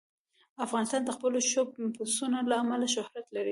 افغانستان 0.65 1.01
د 1.05 1.09
خپلو 1.15 1.37
ښو 1.49 1.61
پسونو 1.95 2.39
له 2.49 2.55
امله 2.61 2.87
شهرت 2.95 3.25
لري. 3.35 3.49